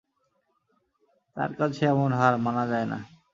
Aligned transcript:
তাঁর 1.37 1.51
কাছে 1.59 1.81
এমন 1.85 2.09
হার, 2.13 2.35
মানা 2.45 2.63
যায় 2.67 2.87
না। 2.91 2.97